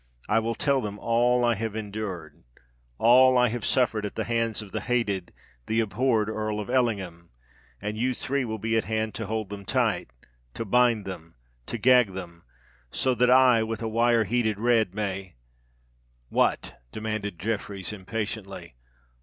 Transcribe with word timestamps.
I 0.27 0.39
will 0.39 0.55
tell 0.55 0.81
them 0.81 0.97
all 0.97 1.45
I 1.45 1.53
have 1.53 1.75
endured—all 1.75 3.37
I 3.37 3.49
have 3.49 3.63
suffered 3.63 4.03
at 4.03 4.15
the 4.15 4.23
hands 4.23 4.63
of 4.63 4.71
the 4.71 4.81
hated—the 4.81 5.79
abhorred 5.79 6.27
Earl 6.27 6.59
of 6.59 6.71
Ellingham;—and 6.71 7.95
you 7.99 8.15
three 8.15 8.43
will 8.43 8.57
be 8.57 8.75
at 8.77 8.85
hand 8.85 9.13
to 9.13 9.27
hold 9.27 9.49
them 9.51 9.63
tight—to 9.63 10.65
bind 10.65 11.05
them—to 11.05 11.77
gag 11.77 12.13
them,—so 12.13 13.13
that 13.13 13.29
I, 13.29 13.61
with 13.61 13.83
a 13.83 13.87
wire 13.87 14.23
heated 14.23 14.57
red, 14.59 14.95
may——" 14.95 15.35
"What?" 16.29 16.81
demanded 16.91 17.37
Jeffreys 17.37 17.93
impatiently. 17.93 18.73